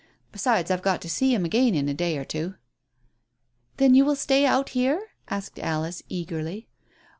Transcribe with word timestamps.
Besides, 0.31 0.71
I've 0.71 0.81
got 0.81 0.99
to 1.03 1.07
see 1.11 1.31
him 1.31 1.45
again 1.45 1.75
in 1.75 1.87
a 1.87 1.93
day 1.93 2.17
or 2.17 2.25
two." 2.25 2.55
"Then 3.77 3.93
you 3.93 4.03
will 4.03 4.15
stay 4.15 4.47
out 4.47 4.69
here?" 4.69 5.09
asked 5.27 5.59
Alice 5.59 6.01
eagerly. 6.09 6.67